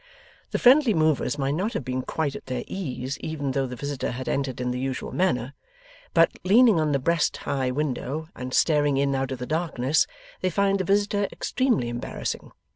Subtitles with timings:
[0.49, 4.09] The friendly movers might not have been quite at their ease, even though the visitor
[4.13, 5.53] had entered in the usual manner.
[6.15, 10.07] But, leaning on the breast high window, and staring in out of the darkness,
[10.39, 12.51] they find the visitor extremely embarrassing.